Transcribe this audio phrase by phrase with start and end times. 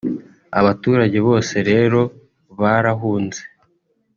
[0.59, 1.99] Abaturage bose rero
[2.59, 3.41] barahunze